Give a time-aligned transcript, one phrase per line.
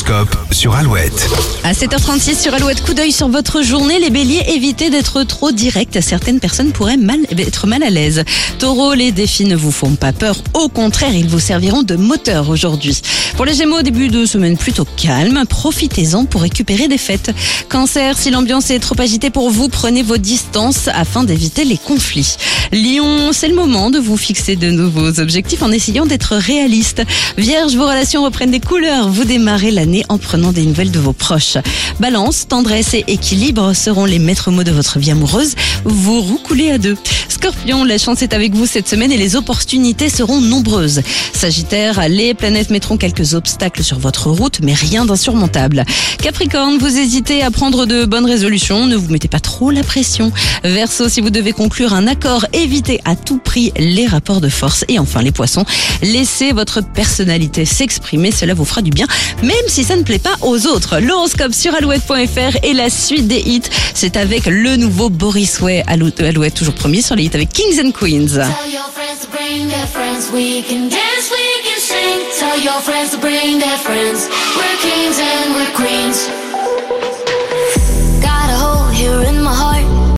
[0.00, 1.28] L'horoscope sur Alouette.
[1.62, 3.98] À 7h36 sur Alouette, coup d'œil sur votre journée.
[3.98, 6.00] Les béliers, évitez d'être trop direct.
[6.00, 8.24] Certaines personnes pourraient mal, être mal à l'aise.
[8.58, 10.36] Taureau, les défis ne vous font pas peur.
[10.54, 13.02] Au contraire, ils vous serviront de moteur aujourd'hui.
[13.36, 15.44] Pour les gémeaux, début de semaine plutôt calme.
[15.48, 17.32] Profitez-en pour récupérer des fêtes.
[17.68, 22.36] Cancer, si l'ambiance est trop agitée pour vous, prenez vos distances afin d'éviter les conflits.
[22.72, 27.02] Lion, c'est le moment de vous fixer de nouveaux objectifs en essayant d'être réaliste.
[27.36, 29.08] Vierge, vos relations reprennent des couleurs.
[29.08, 29.70] Vous démarrez
[30.08, 31.56] en prenant des nouvelles de vos proches.
[31.98, 35.54] Balance, tendresse et équilibre seront les maîtres mots de votre vie amoureuse.
[35.84, 36.96] Vous roucoulez à deux.
[37.28, 41.02] Scorpion, la chance est avec vous cette semaine et les opportunités seront nombreuses.
[41.32, 45.84] Sagittaire, les planètes mettront quelques obstacles sur votre route, mais rien d'insurmontable.
[46.22, 50.32] Capricorne, vous hésitez à prendre de bonnes résolutions, ne vous mettez pas trop la pression.
[50.64, 54.84] Verseau, si vous devez conclure un accord, évitez à tout prix les rapports de force.
[54.88, 55.64] Et enfin les poissons,
[56.02, 59.06] laissez votre personnalité s'exprimer, cela vous fera du bien,
[59.42, 60.98] même si ça ne plaît pas aux autres.
[61.00, 63.62] L'horoscope sur alouette.fr et la suite des hits,
[63.94, 67.80] c'est avec le nouveau Boris Way, Alou- Alouette toujours premier sur les hits avec Kings
[67.84, 68.26] and Queens.
[68.28, 69.26] Tell your friends.